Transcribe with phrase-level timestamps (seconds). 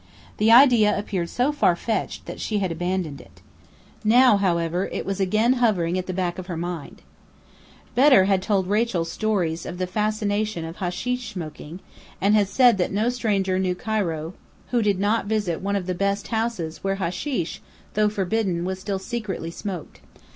[0.37, 3.39] The idea appeared so far fetched that she had abandoned it.
[4.03, 7.03] Now, however, it was again hovering at the back of her mind.
[7.95, 11.81] Bedr had told Rachel stories of the fascination of hasheesh smoking,
[12.19, 14.33] and had said that no stranger knew Cairo
[14.71, 17.59] who did not visit one of the "best houses" where hasheesh,
[17.93, 20.01] though forbidden, was still secretly smoked.